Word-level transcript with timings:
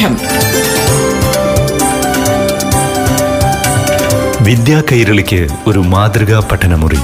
പാഠം 0.00 0.16
വിദ്യാ 4.44 4.82
കൈരളിക്ക് 4.92 5.48
ഒരു 5.66 5.78
മാതൃകാ 5.78 6.48
പഠനമുറി. 6.52 6.98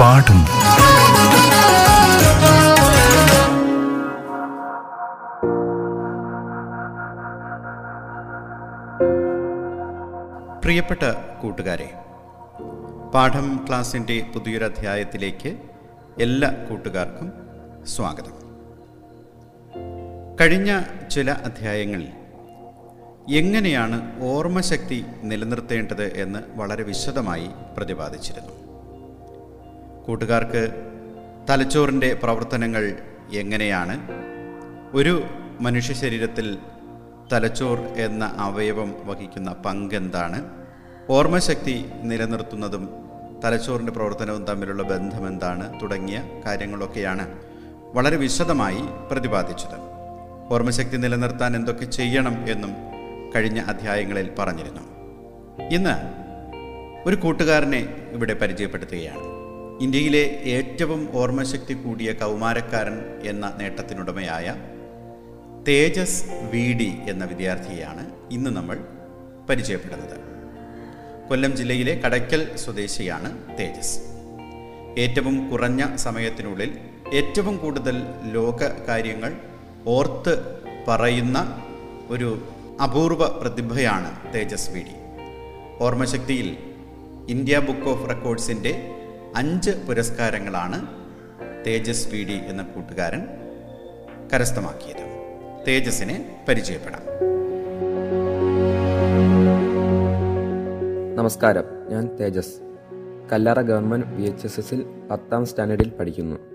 പാഠം. 0.00 0.40
പ്രിയപ്പെട്ട 10.60 11.02
കൂട്ടുകാരെ 11.42 11.94
പാഠം 13.14 13.60
ക്ലാസിന്റെ 13.68 14.22
പുതിയൊരു 14.34 14.64
അധ്യായത്തിലേക്ക് 14.64 15.56
എല്ലാ 16.20 16.50
കൂട്ടുകാർക്കും 16.70 17.32
സ്വാഗതം. 17.96 18.39
കഴിഞ്ഞ 20.40 20.80
ചില 21.10 21.30
അധ്യായങ്ങളിൽ 21.30 22.08
എങ്ങനെയാണ് 23.32 24.24
ഓർമ്മശക്തി 24.24 25.04
നിലനിർത്തേണ്ടത് 25.22 26.04
എന്ന് 26.04 26.38
വളരെ 26.54 26.82
വിശദമായി 26.82 27.50
പ്രതിപാദിച്ചിരുന്നു. 27.76 28.52
കൂട്ടുകാർക്ക് 30.06 30.74
തലച്ചോറിന്റെ 31.50 32.14
പ്രവർത്തനങ്ങൾ 32.14 32.96
എങ്ങനെയാണ്? 33.32 34.08
ഒരു 34.94 35.22
മനുഷ്യ 35.60 35.94
ശരീരത്തിൽ 35.94 36.58
തലച്ചോർ 37.32 37.78
എന്ന 37.78 38.34
അവയവം 38.36 38.94
വഹിക്കുന്ന 39.04 39.52
പങ്കെന്താണ് 39.52 40.50
ഓർമ്മശക്തി 41.08 41.84
നിലനിർത്തുന്നതും 42.02 42.88
തലച്ചോറിന്റെ 43.44 43.92
പ്രവർത്തനവും 43.92 44.44
തമ്മിലുള്ള 44.44 44.82
ബന്ധം 44.82 45.26
എന്താണ്? 45.26 45.82
തുടങ്ങിയ 45.82 46.22
കാര്യങ്ങളൊക്കെയാണ് 46.46 47.38
വളരെ 47.94 48.16
വിശദമായി 48.16 48.82
പ്രതിപാദിച്ചത്. 49.10 49.89
ഓർമ്മശക്തി 50.50 50.96
നിലനിർത്താൻ 50.96 51.56
എന്തൊക്കെ 51.56 51.84
ചെയ്യണം 51.84 52.50
എന്നും 52.50 52.72
കഴിഞ്ഞ 53.36 53.60
അധ്യായങ്ങളിൽ 53.60 54.30
പറഞ്ഞിരുന്നു. 54.38 54.80
ഇന്ന് 55.70 55.94
ഒരു 57.08 57.16
കൂട്ടുകാരനെ 57.16 58.10
ഇവിടെ 58.12 58.34
പരിചയപ്പെടുത്തുകയാണ്. 58.34 59.22
ഇന്ത്യയിലെ 59.80 60.22
ഏറ്റവും 60.44 61.08
ഓർമ്മശക്തി 61.12 61.74
കൂടിയ 61.74 62.12
കൗമാരക്കാരൻ 62.12 63.20
എന്ന 63.24 63.56
നേട്ടത്തിനുടമയായ 63.60 64.54
തേജസ് 65.68 66.24
വി 66.52 66.72
ഡി 66.72 66.98
എന്ന 67.08 67.24
വിദ്യാർത്ഥിയെയാണ് 67.24 68.10
ഇന്ന് 68.30 68.50
നമ്മൾ 68.50 68.78
പരിചയപ്പെടുന്നത്. 69.50 70.16
കൊല്ലം 71.28 71.56
ജില്ലയിലെ 71.56 72.00
കടയ്ക്കൽ 72.04 72.56
സ്വദേശിയാണ് 72.56 73.58
തേജസ്. 73.58 74.00
ഏറ്റവും 74.98 75.50
കുറഞ്ഞ 75.50 75.96
സമയത്തിനുള്ളിൽ 75.96 76.78
ഏറ്റവും 77.12 77.56
കൂടുതൽ 77.56 78.02
ലോക 78.32 78.64
കാര്യങ്ങൾ 78.88 79.49
ഓർത്ത് 79.86 80.58
പറയുന്ന 80.88 81.64
ഒരു 82.10 82.48
അപൂർവ 82.82 83.26
പ്രതിഭയാണ് 83.26 84.34
തേജസ് 84.34 84.70
വി 84.70 84.80
ഡി 84.80 84.94
ഓർമ്മശക്തിയിൽ 85.80 86.56
ഇന്ത്യ 87.28 87.58
ബുക്ക് 87.58 87.88
ഓഫ് 87.88 88.08
റെക്കോർഡ്സിന്റെ 88.08 88.90
അഞ്ച് 89.36 89.70
പുരസ്കാരങ്ങളാണ് 89.70 90.88
തേജസ് 91.66 92.08
വി 92.08 92.24
ഡി 92.24 92.40
എന്ന 92.48 92.62
കൂട്ടുകാരൻ 92.62 93.26
കരസ്ഥമാക്കിയത്. 94.32 95.20
തേജസിനെ 95.68 96.44
പരിചയപ്പെടാം. 96.48 97.02
നമസ്കാരം. 101.16 101.64
ഞാൻ 101.88 102.16
Tejas. 102.20 102.54
Kallara 103.32 103.60
government 103.60 104.06
V 104.06 104.22
H 104.22 104.46
S 104.46 104.60
എസിൽ 104.60 104.86
പത്താം 105.10 105.46
സ്റ്റാൻഡേർഡിൽ 105.46 105.88
പഠിക്കുന്നു. 105.88 106.49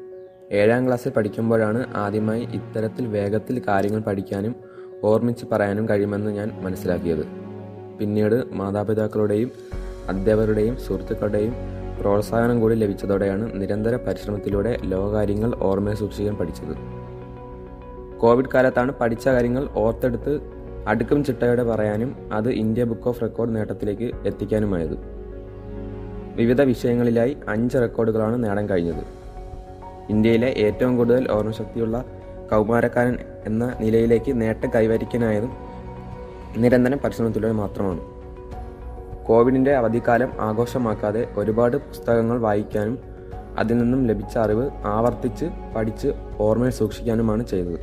ഏഴാം 0.51 0.85
ക്ലാസ്സിൽ 0.85 1.11
പഠിക്കുമ്പോഴാണ് 1.11 1.93
ആദ്യമായി 1.95 2.41
ഇത്തരത്തിൽ 2.41 3.07
വേഗത്തിൽ 3.07 3.61
കാര്യങ്ങൾ 3.67 3.99
പഠിക്കാനും 3.99 4.55
ഓർമ്മിച്ച് 5.03 5.45
പറയാനും 5.51 5.89
കഴിയുമെന്ന് 5.89 6.31
ഞാൻ 6.31 6.51
മനസ്സിലാക്കിയത്. 6.61 7.25
പിന്നീട് 7.99 8.53
മാതാപിതാക്കളുടെയും 8.53 9.51
അധ്യാപകരുടെയും 10.09 10.77
സുഹൃത്തുക്കളുടെയും 10.77 11.53
പ്രോത്സാഹനം 11.99 12.59
കൂടി 12.59 12.75
ലഭിച്ചതോടെയാണ് 12.75 13.61
നിരന്തര 13.61 13.95
പരിശ്രമത്തിലൂടെ 13.95 14.79
ലോകകാര്യങ്ങൾ 14.83 15.55
ഓർമ്മയെ 15.55 15.95
സൂക്ഷിക്കാൻ 15.95 16.35
പഠിച്ചത്. 16.35 16.75
കോവിഡ് 18.19 18.45
കാലത്താണ് 18.53 18.91
പഠിച്ച 18.91 19.27
കാര്യങ്ങൾ 19.27 19.69
ഓർത്തെടുത്ത് 19.73 20.39
അടുക്കും 20.87 21.23
ചിട്ടയോടെ 21.23 21.63
പറയാനും 21.63 22.29
അത് 22.33 22.49
ഇന്ത്യ 22.49 22.83
ബുക്ക് 22.83 23.07
ഓഫ് 23.07 23.21
റെക്കോർഡ് 23.21 23.55
നേട്ടത്തിലേക്ക് 23.55 24.15
എത്തിക്കാനുമായത്. 24.27 24.97
വിവിധ 26.35 26.61
വിഷയങ്ങളിലായി 26.61 27.37
അഞ്ച് 27.47 27.77
റെക്കോർഡുകളാണ് 27.77 28.43
നേടാൻ 28.43 28.69
കഴിഞ്ഞത്. 28.69 29.14
ഇന്ത്യയിലെ 30.09 30.47
ഏറ്റവും 30.47 30.97
കൂടുതൽ 30.97 31.31
ഓർമ്മശക്തിയുള്ള 31.31 32.05
കൗമാരക്കാരൻ 32.51 33.17
എന്ന 33.45 33.73
നിലയിലേക്ക് 33.79 34.41
നേട്ടം 34.41 34.71
കൈവരിക്കാനായതും 34.75 35.57
നിരന്തരം 36.57 36.97
പരിശ്രമത്തിലൂടെ 37.03 37.53
മാത്രമാണ്. 37.53 37.99
കോവിഡിന്റെ 39.25 39.75
അവധിക്കാലം 39.75 40.29
ആഘോഷമാക്കാതെ 40.39 41.27
ഒരുപാട് 41.37 41.77
പുസ്തകങ്ങൾ 41.77 42.39
വായിക്കാനും 42.39 42.99
അതിൽ 43.57 43.77
നിന്നും 43.77 44.07
ലഭിച്ച 44.07 44.37
അറിവ് 44.37 44.69
ആവർത്തിച്ച് 44.85 45.45
പഠിച്ച് 45.75 46.07
ഓർമ്മയിൽ 46.39 46.71
സൂക്ഷിക്കാനുമാണ് 46.71 47.47
ചെയ്തത്. 47.47 47.79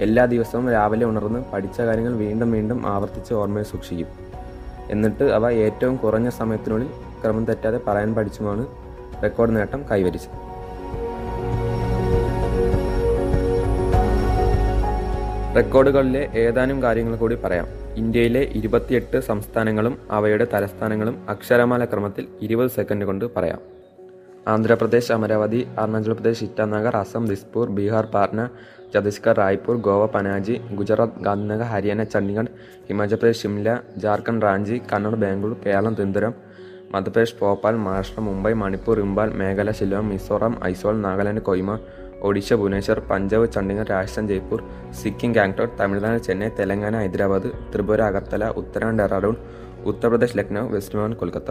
എല്ലാ 0.00 0.24
ദിവസവും 0.24 0.70
രാവിലെ 0.70 1.06
ഉണർന്ന് 1.06 1.44
പഠിച്ച 1.52 1.80
കാര്യങ്ങൾ 1.80 2.16
വീണ്ടും 2.16 2.50
വീണ്ടും 2.50 2.86
ആവർത്തിച്ച് 2.86 3.34
ഓർമ്മയിൽ 3.34 3.64
സൂക്ഷിക്കും. 3.64 4.06
എന്നിട്ട് 4.90 5.24
അവ 5.24 5.50
ഏറ്റവും 5.50 5.96
കുറഞ്ഞ 5.96 6.28
സമയത്തിനുള്ളിൽ 6.28 6.88
ക്രമം 7.22 7.44
തെറ്റാതെ 7.44 7.80
പറയാൻ 7.88 8.14
പഠിച്ചുമാണ് 8.14 8.66
റെക്കോർഡ് 9.22 9.56
നേട്ടം 9.56 9.84
കൈവരിച്ചത്. 9.90 10.46
റെക്കോർഡുകളിലെ 15.56 16.22
ഏതാനും 16.42 16.78
കാര്യങ്ങൾ 16.84 17.14
കൂടി 17.20 17.36
പറയാം. 17.42 17.66
ഇന്ത്യയിലെ 18.02 18.42
ഇരുപത്തിയെട്ട് 18.58 19.18
സംസ്ഥാനങ്ങളും 19.28 19.94
അവയുടെ 20.16 20.46
തലസ്ഥാനങ്ങളും 20.54 21.16
അക്ഷരമാല 21.32 21.82
ക്രമത്തിൽ 21.92 22.24
ഇരുപത് 22.46 22.70
സെക്കൻഡ് 22.76 23.04
കൊണ്ട് 23.08 23.24
പറയാം. 23.36 23.60
ആന്ധ്രാപ്രദേശ് 24.52 25.12
അമരാവതി 25.16 25.60
അരുണാചൽ 25.82 26.12
പ്രദേശ് 26.18 26.44
ഇറ്റാനഗർ 26.48 26.96
അസം 27.02 27.22
ദിസ്പൂർ 27.30 27.66
ബീഹാർ 27.76 28.06
പാറ്റ്ന 28.14 28.42
ഛത്തീസ്ഗഡ് 28.92 29.40
റായ്പൂർ 29.40 29.76
ഗോവ 29.86 30.02
പനാജി 30.06 30.56
ഗുജറാത്ത് 30.78 31.22
ഗാന്ധിനഗർ 31.26 31.68
ഹരിയാന 31.72 32.02
ചണ്ഡീഗഡ് 32.12 32.52
ഹിമാചൽ 32.88 33.18
പ്രദേശ് 33.22 33.42
ഷിംല 33.42 33.70
ജാർഖണ്ഡ് 34.04 34.46
റാഞ്ചി 34.46 34.76
കണ്ണൂർ 34.92 35.16
ബാംഗ്ലൂർ 35.22 35.54
കേരളം 35.64 35.94
തിരുവനന്തപുരം 35.94 36.34
മധ്യപ്രദേശ് 36.92 37.36
ഭോപ്പാൽ 37.40 37.76
മഹാരാഷ്ട്ര 37.84 38.20
മുംബൈ 38.28 38.52
മണിപ്പൂർ 38.62 38.98
ഇംബാൽ 39.06 39.30
മേഘാലയ 39.40 39.74
ഷില്ലോങ് 39.78 40.10
മിസോറാം 40.12 40.54
ഐസോൾ 40.70 40.96
നാഗാലാൻഡ് 41.06 41.42
കൊയ്മ 41.48 41.70
ഒഡീഷ 42.28 42.54
ഭുവനേശ്വർ 42.60 42.98
പഞ്ചാബ് 43.10 43.46
ചണ്ഡീഗഡ് 43.54 43.90
രാജസ്ഥാൻ 43.90 44.24
ജയ്പൂർ 44.30 44.60
സിക്കിം 45.00 45.32
ഗാംഗ്ടോക്ക് 45.32 45.78
തമിഴ്നാട് 45.80 46.20
ചെന്നൈ 46.26 46.48
തെലങ്കാന 46.58 46.96
ഹൈദരാബാദ് 47.02 47.50
ത്രിപുര 47.72 48.02
അഗർത്തല 48.10 48.48
ഉത്തരാഖണ്ഡ് 48.60 49.02
ഡെറാഡൂൺ 49.02 49.36
ഉത്തർപ്രദേശ് 49.90 50.38
ലക്നൗ 50.38 50.64
വെസ്റ്റ് 50.74 50.98
ബംഗാൾ 50.98 51.14
കൊൽക്കത്ത. 51.22 51.50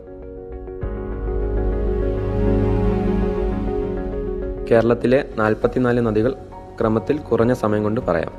കേരളത്തിലെ 4.69 5.19
നാൽപ്പത്തിനാല് 5.38 6.02
നദികൾ 6.08 6.31
ക്രമത്തിൽ 6.80 7.18
കുറഞ്ഞ 7.28 7.53
സമയം 7.63 7.84
കൊണ്ട് 7.84 8.02
പറയാം. 8.07 8.34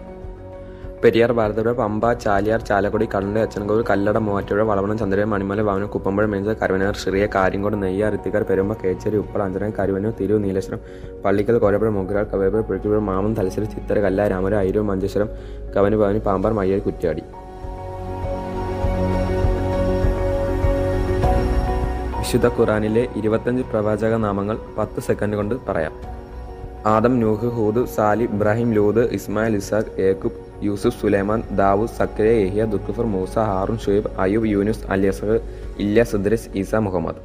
പെരിയാർ 1.02 1.30
ഭാരതപുഴ 1.38 1.72
പമ്പ 1.80 2.10
ചാലിയാർ 2.22 2.60
ചാലക്കുടി 2.68 3.06
കണ്ണൂർ 3.14 3.40
അച്ചൻകോവിൽ 3.42 3.82
കല്ലട 3.88 4.18
മൂവാറ്റുപുഴ 4.26 4.62
വളവണം 4.70 4.96
ചന്ദ്രൻ 5.00 5.28
മണിമല 5.32 5.60
വാവന 5.68 5.84
കുപ്പമ്പുഴ 5.94 6.24
മേഞ്ച 6.32 6.52
കരുവനാർ 6.60 6.94
ശ്രീയ 7.02 7.24
കാര്യങ്കോട് 7.34 7.76
നെയ്യാർ 7.82 8.12
ഇത്തിക്കാർ 8.18 8.42
പെരുമ്പ 8.50 8.74
കേച്ചേരി 8.82 9.18
ഉപ്പള 9.22 9.40
അഞ്ചന 9.48 9.68
കരുവനൂർ 9.78 10.12
തിരു 10.20 10.36
നീലേശ്വരം 10.44 10.80
പള്ളിക്കൽ 11.24 11.58
കോരപ്പുഴ 11.64 11.90
മുഗ്രാൾ 11.98 12.24
കവേപ്പുഴ 12.32 12.62
പുഴക്കിപ്പുഴ 12.68 13.00
മാമം 13.10 13.34
തലശ്ശേരി 13.38 13.68
ചിത്തര 13.74 14.00
കല്ല 14.06 14.28
രാമര 14.32 14.56
അയിരൂർ 14.62 14.86
മഞ്ചേശ്വരം 14.90 15.28
കവന് 15.76 15.98
ഭവനി 16.02 16.22
പാമ്പാർ 16.28 16.54
മയ്യൽ 16.60 16.82
കുറ്റ്യാടി. 16.86 17.24
വിശുദ്ധ 22.20 22.46
ഖുറാനിലെ 22.56 23.04
ഇരുപത്തഞ്ച് 23.20 23.64
പ്രവാചക 23.72 24.14
നാമങ്ങൾ 24.26 24.56
പത്ത് 24.78 25.00
സെക്കൻഡ് 25.08 25.36
കൊണ്ട് 25.40 25.54
പറയാം. 25.68 25.94
Adam 26.94 27.14
Nuh 27.20 27.48
Hud 27.58 27.84
Sally 27.94 28.26
Ibrahim 28.34 28.68
Lud 28.78 29.04
Ismail 29.18 29.54
Ishaq 29.60 29.94
Yakub 30.09 30.41
Yusuf 30.62 31.00
Sulaiman 31.00 31.42
Dawood 31.56 31.88
സക്കരെ 31.88 32.34
Yahya 32.42 32.64
ദുഖുഫർ 32.64 33.04
Musa 33.04 33.38
Harun 33.38 33.78
Shuaib 33.78 34.10
Ayub 34.18 34.47
Yunus 34.47 34.86
അലിയസഹ് 34.86 35.41
Ilyas 35.78 36.16
Idris 36.16 36.50
Isa 36.54 36.74
Muhammad. 36.74 37.20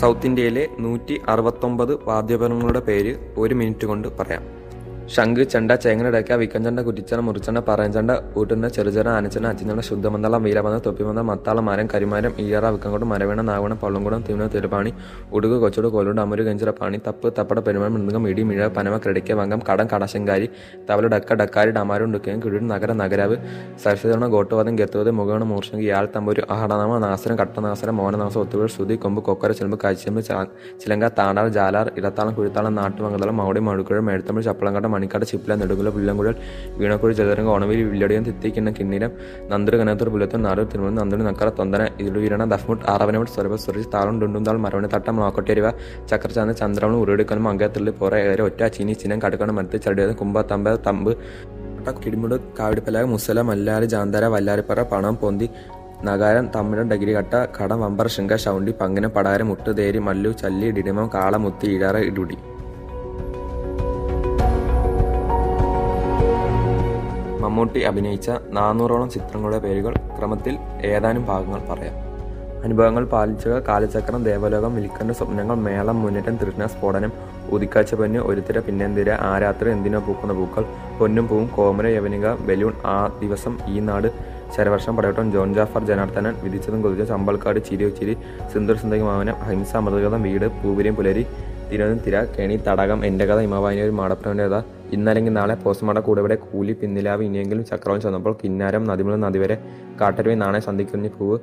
south 0.00 0.26
ഇന്ത്യയിലെ 0.26 0.68
നൂറ്റി 0.78 1.20
അറുപത്തൊമ്പത് 1.28 2.04
വാദ്യോപകരണങ്ങളുടെ 2.04 2.80
പേര് 2.80 3.16
ഒരു 3.38 3.54
മിനിറ്റ് 3.54 3.86
കൊണ്ട് 3.86 4.08
പറയാം. 4.08 4.53
ശംഖ് 5.06 5.44
ചെണ്ട 5.44 5.72
ചേങ്ങനടയ്ക്ക 5.82 6.36
വിക്കഞ്ചണ്ട 6.40 6.80
കുറ്റിച്ചണ 6.80 7.18
മുറിച്ചണ്ട 7.20 7.60
പറയഞ്ചണ്ട 7.66 8.10
ഊട്ടുന്ന 8.36 8.66
ചെറുചെറ 8.68 9.08
ആനച്ചണ 9.08 9.44
അച്ഛനണ്ട 9.46 9.82
ശുദ്ധമന്ദളം 9.84 10.42
വീരമന്ദ 10.44 10.76
തൊപ്പിമന്ദ 10.78 11.22
മത്താളം 11.28 11.64
മരം 11.64 11.86
കരിമാരം 11.92 12.32
ഈയറ 12.38 12.68
വിക്കങ്കോട് 12.68 13.04
മരവേണ 13.04 13.40
നാവണ 13.42 13.72
പള്ളംകുടം 13.74 14.22
തിരുവന 14.22 14.46
തിരുപ്പാണി 14.48 14.90
ഉടുകു 15.32 15.56
കൊച്ചുട് 15.56 15.88
കോലുണ്ട് 15.88 16.22
അമുരു 16.22 16.44
ഗഞ്ചിറ 16.44 16.72
പാണി 16.78 17.00
തപ്പ് 17.06 17.30
തപ്പട 17.38 17.58
പെരുമാൻ 17.60 17.92
മൃദംഗം 17.96 18.28
ഇടി 18.28 18.44
മിഴ 18.44 18.68
പനമ 18.76 18.96
ക്രെഡിക്ക 18.98 19.32
വങ്കം 19.32 19.62
കടം 19.68 19.88
കടശങ്കാരി 19.92 20.48
തവല 20.88 21.10
ഡക്ക 21.14 21.34
ഡക്കാരി 21.34 21.72
ഡമാരും 21.72 22.14
ഡുക്കയും 22.14 22.40
കിഴിൻ 22.44 22.66
നഗര 22.68 22.92
നഗരാവ് 22.94 23.38
സരസ്വതണ 23.84 24.28
ഗോട്ടുവാദം 24.28 24.76
ഗത്തുവത് 24.76 25.12
മുഖണ 25.12 25.44
മൂർഷങ്കി 25.44 25.86
യാൾ 25.86 26.08
തമ്പൂര് 26.16 26.44
ആഹടനാമ 26.50 26.98
നാസരം 26.98 27.38
കട്ടനാസരം 27.38 27.96
മോഹനനാസം 27.96 28.40
ഒത്തുവീഴ് 28.40 28.70
ശ്രുതി 28.70 28.96
കൊമ്പ് 28.96 29.22
കൊക്കര 29.24 29.52
ചെലുമ്പ് 29.52 29.78
കാഴ്ചമ്പ് 29.84 30.22
ചിലങ്ക 30.80 31.04
താണാർ 31.18 31.48
ജാലാർ 31.52 31.86
ഇടത്താളം 31.96 32.34
കുഴിത്താളം 32.34 32.74
നാട്ടുമംഗലം 32.74 33.36
മൗടി 33.36 33.62
മഴുക്കുഴ 33.64 34.00
മേഴ്ത്തമിഴ് 34.04 34.46
ചപ്പളങ്കട്ട 34.46 34.86
മണിക്കാട് 34.94 35.26
ചിപ്പില 35.30 35.54
നെടുങ്കുല 35.60 35.90
പുല്ലങ്കുഴൽ 35.96 36.36
വീണക്കുഴി 36.78 37.14
ജലതരംഗ 37.20 37.50
ഓണവേലി 37.54 37.84
വില്ലടിയം 37.88 38.24
തെത്തിക്കുന്ന 38.28 38.72
കിണ്ണീരം 38.78 39.12
നന്ദുര 39.50 39.74
കനത്തൂർ 39.76 40.10
പുലത്തൂർ 40.14 40.42
നാടൂർ 40.42 40.66
തിരുവനന്തപുരം 40.66 41.02
നന്ദുര 41.02 41.28
നക്കറ 41.28 41.50
തൊന്തന 41.60 41.82
ഇരുവീരണ 42.00 42.22
വീരണ 42.24 42.44
ദഫ്മുട്ട് 42.50 42.84
ആറവനോട് 42.90 43.28
സ്വരഭ 43.30 43.54
സ്വരിച്ച് 43.56 43.88
താളം 43.92 44.16
ഡുണ്ടുന്താൾ 44.20 44.56
മരവണ 44.58 44.86
തട്ടം 44.94 45.16
നോക്കട്ടേരിവ 45.16 45.66
ചക്രചാന്ത 46.10 46.52
ചന്ദ്രമണം 46.52 46.98
ഉരുടിക്കലും 47.00 47.46
അങ്കത്തിൽ 47.48 47.90
പുറ 48.00 48.14
ഏറെ 48.24 48.42
ഒറ്റ 48.42 48.62
ചീനി 48.68 48.94
ചിനം 48.94 49.18
കടുക്കണം 49.24 49.54
മരത്തിൽ 49.54 49.82
ചടിയത് 49.86 50.12
കുമ്പ 50.16 50.42
തമ്പ 50.52 51.06
കിടിമുട് 51.96 52.34
കാവിടിപ്പല 52.58 53.02
മുസല 53.04 53.40
മല്ലാരി 53.42 53.86
ജാന്തര 53.86 54.26
വല്ലാരിപ്പറ 54.26 54.82
പണം 54.92 55.14
പൊന്തി 55.14 55.48
നഗാരം 56.04 56.46
തമിഴൻ 56.54 56.86
ഡഗിരി 56.90 57.12
കട്ട 57.12 57.34
കടം 57.56 57.78
വമ്പർ 57.80 58.06
ശൃംഗ 58.08 58.34
ശൗണ്ടി 58.36 58.72
പങ്ങനെ 58.80 59.08
പടാരം 59.08 59.48
മുട്ടുതേരി 59.48 60.00
മല്ലു 60.08 60.32
ചല്ലി 60.42 60.70
ഡിഡിമം 60.70 61.06
കാളമുത്തി 61.14 61.66
ഇഴാറ 61.66 61.96
ഇടുടി. 62.10 62.36
മമ്മൂട്ടി 67.44 67.82
അഭിനയിച്ച 67.82 68.28
നാനൂറോളം 68.50 69.10
ചിത്രങ്ങളുടെ 69.10 69.58
പേരുകൾ 69.58 69.94
ക്രമത്തിൽ 70.16 70.54
ഏതാനും 70.84 71.24
ഭാഗങ്ങൾ 71.26 71.62
പറയാം. 71.70 71.96
അനുഭവങ്ങൾ 72.64 73.04
പാലിച്ചുക 73.04 73.54
കാലചക്രം 73.68 74.20
ദേവലോകം 74.24 74.76
വിൽക്കേണ്ട 74.76 75.12
സ്വപ്നങ്ങൾ 75.12 75.56
മേളം 75.64 75.96
മുന്നേറ്റം 76.02 76.36
തൃഷ്ണ 76.36 76.66
സ്ഫോടനം 76.66 77.10
ഉദിക്കാച്ച 77.50 77.94
പൊന്ന് 77.94 78.20
ഒരുത്തിര 78.20 78.58
പിന്നെന്തിര 78.58 79.10
ആരാത്രി 79.22 79.70
എന്തിനോ 79.70 79.98
പൂക്കുന്ന 79.98 80.34
പൂക്കൾ 80.34 80.64
പൊന്നും 80.98 81.28
പൂവും 81.28 81.46
കോമര 81.56 81.86
യവനിക 81.86 82.28
ബലൂൺ 82.46 82.74
ആ 82.86 82.96
ദിവസം 83.22 83.56
ഈ 83.68 83.80
നാട് 83.80 84.08
ശരവർഷം 84.54 84.96
പടയോട്ടം 84.96 85.32
ജോൺ 85.32 85.54
ജാഫർ 85.54 85.84
ജനാർദ്ദനൻ 85.84 86.34
വിധിച്ചതും 86.44 86.82
കൊതിച്ച 86.82 87.04
ചമ്പൽക്കാട് 87.10 87.60
ചിരി 87.68 87.88
ചിരി 87.98 88.14
സിന്ദൂർ 88.52 88.76
സിന്ദഗി 88.76 89.02
മാവനം 89.02 89.36
അഹിംസ 89.42 89.72
അമൃതഗതം 89.76 90.22
വീട് 90.22 90.46
പൂവിരിയും 90.60 90.96
പുലരി 90.96 91.24
തിരുവനന്തപുരം 91.68 92.00
തിര 92.06 92.16
കെണി 92.34 92.56
തടകം 92.66 92.98
എന്റെ 93.04 93.24
കഥ 93.26 93.38
ഹിമവാഹിനി 93.38 93.80
ഒരു 93.80 93.90
മാടപ്രവന്റെ 93.90 94.46
കഥ 94.46 94.58
ഇന്നല്ലെങ്കിൽ 94.94 95.32
നാളെ 95.32 95.54
പോസ്റ്റ്മോർട്ടം 95.54 96.02
കൂടെ 96.02 96.36
കൂലി 96.46 96.72
പിന്നിലാവ് 96.80 97.22
ഇനിയെങ്കിലും 97.28 97.64
ചക്രവും 97.64 98.00
ചെന്നപ്പോൾ 98.00 98.34
കിന്നാരം 98.44 98.84
നദിമുള 98.84 99.16
നദി 99.16 99.38
വരെ 99.38 99.56
കാട്ടരുവി 100.00 100.34
നാണയ 100.34 100.60
സന്ധിക്കുന്ന 100.60 101.10
പൂവ്. 101.18 101.38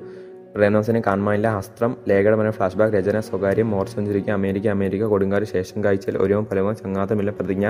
പ്രേംദാസിനെ 0.55 1.01
കാണാനില്ല 1.07 1.47
അസ്ത്രം 1.59 1.91
ലേഖടമന 2.09 2.49
ഫ്ലാഷ് 2.49 2.77
ബാക്ക് 2.77 2.93
രചന 2.97 3.19
സ്വകാര്യം 3.19 3.67
മോർച്ചഞ്ചുരിക്ക് 3.71 4.31
അമേരിക്ക 4.31 4.67
അമേരിക്ക 4.67 5.03
കൊടുങ്കാട് 5.13 5.45
ശേഷം 5.45 5.77
കാഴ്ചയിൽ 5.83 6.17
ഒരുവും 6.17 6.45
ഫലവും 6.45 6.75
ചങ്ങാത്തമില്ല 6.75 7.31
പ്രതിജ്ഞ. 7.31 7.67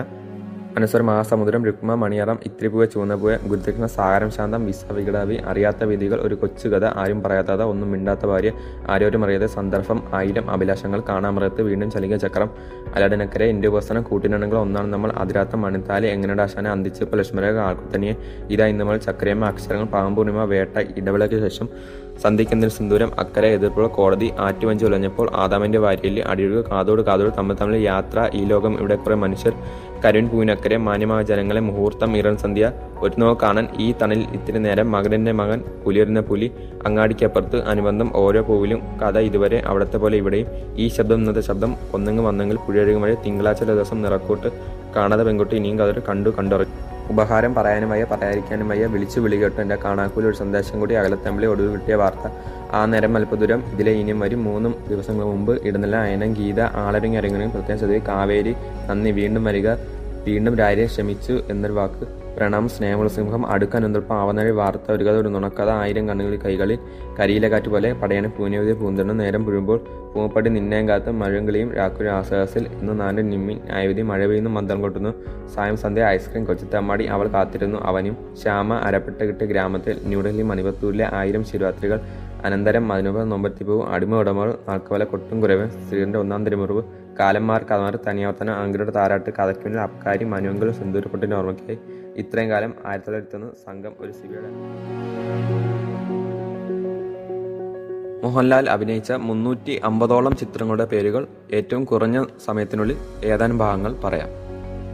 അനുസർ 0.78 1.02
സമുദ്രം 1.24 1.62
രുക്മ 1.66 1.96
മണിയറം 1.96 2.38
ഇത്തിരിപ്പുവ 2.46 2.84
ചൂന്നപ്പുവ 2.86 3.32
ഗുരുദക്ഷിണ 3.44 3.86
സാഗരം 3.94 4.30
ശാന്തം 4.30 4.62
വിസ 4.66 4.86
വികടാവി 4.92 5.38
അറിയാത്ത 5.48 5.84
വിധികൾ 5.84 6.20
ഒരു 6.20 6.36
കൊച്ചു 6.36 6.68
കഥ 6.68 6.86
ആരും 6.98 7.20
പറയാത്തത 7.24 7.64
ഒന്നും 7.64 7.90
മിണ്ടാത്ത 7.92 8.26
ഭാര്യ 8.26 8.52
ആരോരും 8.90 9.24
അറിയാതെ 9.24 9.48
സന്ദർഭം 9.48 10.00
ആയിരം 10.14 10.46
അഭിലാഷങ്ങൾ 10.50 11.02
കാണാമറത്ത് 11.10 11.64
വീണ്ടും 11.64 11.90
ചലിക 11.90 12.16
ചക്രം 12.16 12.52
അലടനക്കരെ 12.96 13.48
എന്റെ 13.50 13.68
ഉപസനം 13.68 14.04
കൂട്ടിനുണ്ടെങ്കിൽ 14.04 14.58
ഒന്നാണ് 14.58 14.90
നമ്മൾ 14.94 15.12
അതിരാത്ത 15.18 15.56
മണിത്താലി 15.56 16.08
എങ്ങനെ 16.08 16.38
ആശാന 16.42 16.68
അന്തിച്ച് 16.68 17.10
ലക്ഷ്മരക 17.14 17.60
ആൾക്കുത്തനിയെ 17.62 18.16
ഇതായി 18.50 18.74
നമ്മൾ 18.74 18.98
ചക്രയമ്മ 19.00 19.46
അക്ഷരങ്ങൾ 19.46 19.90
പാമ്പൂർണിമ 19.94 20.46
വേട്ട 20.46 20.78
ഇടവേളയ്ക്ക് 20.98 21.40
ശേഷം 21.42 21.68
സന്ധിക്കുന്നതിന് 22.22 22.74
സിന്ദൂരം 22.76 23.12
അക്കരെ 23.20 23.50
എതിർപ്പുള്ള 23.50 23.88
കോടതി 23.88 24.28
ആറ്റുവഞ്ചി 24.40 24.86
ഉലഞ്ഞപ്പോൾ 24.86 25.28
ആദാമിന്റെ 25.36 25.80
വാരിയിൽ 25.80 26.18
അടിയൊഴുക 26.28 26.62
കാതോട് 26.72 27.02
കാതോട് 27.02 27.32
തമ്മിൽ 27.38 27.56
തമ്മിൽ 27.56 27.80
യാത്ര 27.84 28.30
ഈ 28.34 28.42
ലോകം 28.46 28.74
ഇവിടെ 28.80 28.96
കുറെ 28.96 29.16
മനുഷ്യർ 29.16 29.54
കരുൺ 30.06 30.26
പൂവിനക്കരെ 30.30 30.78
മാന്യമായ 30.78 31.22
ജനങ്ങളെ 31.24 31.62
മുഹൂർത്തം 31.62 32.12
ഇറൻ 32.18 32.36
സന്ധ്യ 32.38 32.68
ഒരു 33.02 33.14
നോ 33.18 33.28
കാണാൻ 33.42 33.66
ഈ 33.80 33.88
തണലിൽ 34.02 34.26
ഇത്തിരി 34.34 34.60
നേരം 34.60 34.88
മകനന്റെ 34.92 35.34
മകൻ 35.34 35.60
പുലിയറിന 35.84 36.22
പുലി 36.22 36.48
അങ്ങാടിക്കപ്പുറത്ത് 36.86 37.60
അനുബന്ധം 37.66 38.10
ഓരോ 38.16 38.42
പൂവിലും 38.42 38.82
കഥ 39.02 39.18
ഇതുവരെ 39.20 39.60
അവിടത്തെ 39.68 39.98
പോലെ 39.98 40.18
ഇവിടെയും 40.18 40.48
ഈ 40.78 40.88
ശബ്ദം 40.88 41.20
ഇന്നത്തെ 41.20 41.42
ശബ്ദം 41.42 41.74
ഒന്നെങ്കിൽ 41.94 42.26
വന്നെങ്കിൽ 42.26 42.60
പുഴയഴുകും 42.66 43.02
വഴി 43.02 43.18
തിങ്കളാഴ്ച 43.26 43.64
ദിവസം 43.72 44.00
നിറക്കൂട്ട് 44.02 44.52
കാണാതെ 44.96 45.24
പെൺകുട്ടി 45.24 45.56
ഇനിയും 45.56 45.78
കഥ 45.80 46.00
കണ്ടു 46.08 46.30
കണ്ടുറങ്ങി 46.38 47.01
ഉപഹാരം 47.12 47.56
പറയാനും 47.56 47.90
വയ്യ 47.90 48.06
പറയാതിരിക്കാനും 48.12 48.70
വയ്യ. 48.70 48.86
വിളിച്ചു 48.86 49.20
വിളി 49.20 49.36
കേട്ടു 49.36 49.62
എന്റെ 49.62 49.76
കാണാക്കൂലി 49.76 50.28
ഒരു 50.28 50.36
സന്ദേശം 50.36 50.80
കൂടി 50.80 50.94
അകലത്തമ്പിളി 50.96 51.48
ഒടുവിൽ 51.48 51.72
കിട്ടിയ 51.72 51.96
വാർത്ത. 51.96 52.32
ആ 52.72 52.86
നേരം 52.86 53.16
അല്പദൂരം. 53.16 53.64
ഇതിലെ 53.74 53.92
ഇനിയും 53.92 54.20
വരും 54.20 54.44
മൂന്നും 54.44 54.76
ദിവസങ്ങൾ 54.90 55.26
മുമ്പ് 55.26 55.54
ഇടുന്നില്ല. 55.68 55.96
അയനം 55.96 56.34
ഗീത 56.34 56.62
ആളരങ്ങി 56.62 57.18
അരങ്ങനെയും 57.18 57.52
പ്രത്യേകം 57.52 57.80
ശ്രദ്ധ 57.80 57.98
കാവേരി 58.08 58.56
നന്ദി. 58.88 59.12
വീണ്ടും 59.12 59.44
വരിക. 59.44 59.70
വീണ്ടും 60.28 60.56
രാര്യെ 60.58 60.86
ക്ഷമിച്ചു 60.86 61.34
എന്നൊരു 61.50 61.74
വാക്ക് 61.74 62.21
പ്രണാം 62.38 62.70
സ്നേഹമുളസിംഹം 62.70 63.52
അടുക്കാൻ 63.52 63.86
ഒന്നിപ്പം 63.86 64.16
ആവനഴി 64.16 64.52
വാർത്ത 64.52 64.92
ഒരു 64.92 65.04
കഥ 65.04 65.16
ഒരു 65.16 65.28
നുണക്കഥ 65.28 65.70
ആയിരം 65.70 66.10
കണ്ണുകളിൽ 66.10 66.40
കൈകളിൽ 66.40 66.80
കരിയിലെ 67.20 67.50
കാറ്റ് 67.50 67.70
പോലെ 67.70 67.94
പടയണ 67.94 68.28
പൂനേവിതെ 68.28 68.74
പൂന്തണ്ണം 68.74 69.18
നേരം 69.18 69.46
പുഴുമ്പോൾ 69.46 69.80
പൂമപ്പടി 70.14 70.50
നിന്നയം 70.50 70.90
കാത്ത് 70.90 71.12
മഴങ്കിളിയും 71.12 71.76
രാക്കുരി 71.76 72.08
ആശ്വാസിൽ 72.08 72.68
ഇന്ന് 72.82 73.00
നാല് 73.00 73.32
നിമ്മി 73.32 73.62
ആയുധി 73.72 74.02
മഴ 74.02 74.28
പെയ്യുന്നു 74.28 74.52
മന്ദം 74.52 74.82
കൊട്ടുന്നു 74.82 75.14
സായം 75.56 75.78
സന്ധ്യ 75.78 76.06
ഐസ്ക്രീം 76.06 76.46
കൊച്ചിത്തമ്മാടി 76.46 77.06
അവൾ 77.06 77.28
കാത്തിരുന്നു 77.28 77.78
അവനും 77.86 78.18
ശ്യാമ 78.42 78.74
അരപ്പെട്ട 78.74 79.22
കിട്ടിയ 79.22 79.48
ഗ്രാമത്തിൽ 79.48 79.98
ന്യൂഡൽഹി 80.04 80.42
മണിപത്തൂരിലെ 80.42 81.08
ആയിരം 81.14 81.44
ശിവരാത്രികൾ 81.44 82.00
അനന്തരം 82.46 82.88
മതിനുപ 82.88 83.24
നൊമ്പത്തിപ്പൂവും 83.24 83.90
അടിമ 83.94 84.16
ഉടമകൾ 84.16 84.58
നാൽക്കവല 84.68 85.04
കൊട്ടും 85.04 85.42
കുറവ് 85.42 85.70
സ്ത്രീയുടെ 85.70 86.18
ഒന്നാം 86.18 86.46
തിരുമുറിവ് 86.46 86.84
കാലന്മാർ 87.20 87.64
കഥമാർ 87.64 88.00
തനിയാവർത്തന 88.08 88.50
അങ്കിരുടെ 88.50 88.92
താരാട്ട് 88.92 89.30
കഥയ്ക്കുന്നിൽ 89.40 89.80
അബ്കാരി 89.80 90.26
മനുവെങ്കിലും 90.26 90.74
സിന്ദൂരപ്പെട്ടിന്റെ 90.74 91.36
ഓർമ്മയ്ക്കായി 91.36 91.80
ഇത്രയും 92.18 92.50
കാലം 92.50 92.76
ആയിരത്തി 92.86 93.08
തൊള്ളായിരത്തി 93.08 93.36
ഒന്ന് 93.36 93.48
സംഘം 93.68 93.94
ഒരു 94.00 94.12
സിബിയുടെ 94.12 94.50
മോഹൻലാൽ 98.24 98.70
അഭിനയിച്ച 98.70 99.12
മുന്നൂറ്റി 99.12 99.82
അമ്പതോളം 99.84 100.36
ചിത്രങ്ങളുടെ 100.36 100.86
പേരുകൾ 100.86 101.28
ഏറ്റവും 101.52 101.86
കുറഞ്ഞ 101.86 102.26
സമയത്തിനുള്ളിൽ 102.46 102.98
ഏതാനും 103.26 103.58
ഭാഗങ്ങൾ 103.58 103.94
പറയാം. 103.94 104.51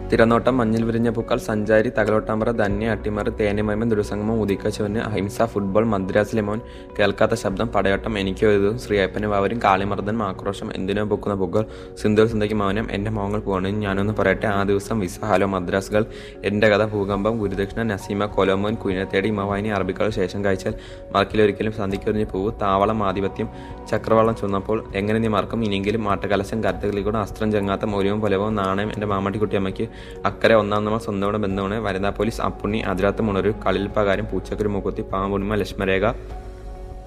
തിരനോട്ടം 0.09 0.55
മഞ്ഞിൽ 0.57 0.83
വിരിഞ്ഞ 0.83 1.09
പൂക്കൾ 1.09 1.39
സഞ്ചാരി 1.45 1.89
തകലോട്ടാമ്പറ 1.89 2.49
ധന്യ 2.59 2.91
അട്ടിമറി 2.91 3.31
തേനിമയമൻ 3.39 3.87
ദുരസംഗമം 3.89 4.37
ഉദിക്കച്ചവന് 4.41 4.99
അഹിംസ 4.99 5.47
ഫുട്ബോൾ 5.51 5.85
മദ്രാസ് 5.85 6.43
മോൻ 6.43 6.59
കേൾക്കാത്ത 6.97 7.35
ശബ്ദം 7.35 7.67
പടയോട്ടം 7.67 8.13
എനിക്ക് 8.17 8.45
എഴുതും 8.45 8.75
ശ്രീയപ്പന് 8.79 9.27
വാവരും 9.27 9.59
കാളിമർദ്ദൻ 9.63 10.21
ആക്രോശം 10.23 10.69
എന്തിനോ 10.75 11.03
പൊക്കുന്ന 11.05 11.35
പൂക്കൾ 11.35 11.63
സിന്ധു 12.01 12.25
സിന്ധയ്ക്ക് 12.25 12.55
മൗനം 12.55 12.87
എന്റെ 12.91 13.11
മോങ്ങൾ 13.11 13.41
പോകണം 13.41 13.79
ഞാനൊന്ന് 13.79 14.15
പറയട്ടെ 14.19 14.47
ആ 14.49 14.61
ദിവസം 14.63 14.99
വിസ 14.99 15.19
ഹലോ 15.25 15.47
മദ്രാസുകൾ 15.47 16.05
എന്റെ 16.43 16.69
കഥ 16.69 16.85
ഭൂകമ്പം 16.85 17.35
ഗുരുദക്ഷിണ 17.39 17.83
നസീമ 17.91 18.25
കൊലോമോൻ 18.35 18.75
കുഞ്ഞത്തേടി 18.75 19.29
ഇമവാഹിനി 19.29 19.71
അറബിക്കൾ 19.71 20.09
ശേഷം 20.11 20.41
കഴിച്ചാൽ 20.45 20.73
മറക്കിലൊരിക്കലും 21.11 21.73
സന്ധിക്കൊരിഞ്ഞ് 21.73 22.29
പൂവ് 22.31 22.53
താവളം 22.61 23.01
ആധിപത്യം 23.03 23.49
ചക്രവാളം 23.91 24.35
ചുന്നപ്പോൾ 24.35 24.79
എങ്ങനെ 24.95 25.19
നീ 25.19 25.29
മറക്കും 25.29 25.61
ഇനിയെങ്കിലും 25.63 26.09
ആട്ടകലശം 26.09 26.61
കരുത്തുകളിൽ 26.63 27.03
കൂടെ 27.03 27.19
അസ്ത്രം 27.19 27.51
ചെങ്ങാത്ത 27.51 27.85
മൂല്യവും 27.87 28.21
പൊലവും 28.21 28.55
നാണയം 28.55 28.89
എന്റെ 28.93 29.07
മാമട്ടിക്കുട്ടിയമ്മയ്ക്ക് 29.13 29.85
അക്കരെ 30.25 30.55
ഒന്നാം 30.55 30.85
നമ്മൾ 30.85 30.99
സ്വന്തമോടെ 30.99 31.37
ബന്ധമാണ്. 31.37 31.79
വനിതാ 31.79 32.09
പോലീസ് 32.09 32.41
അപ്പുണ്ണി 32.41 32.77
അതിരാത്ത 32.77 33.21
മുണരു 33.21 33.53
കളിൽപ്പകാരം 33.67 34.27
പൂച്ചക്കുരു 34.31 34.67
മൂക്കുത്തി 34.67 35.01
പാമ്പുണിമ 35.01 35.55
ലക്ഷ്മരേഖ. 35.55 36.13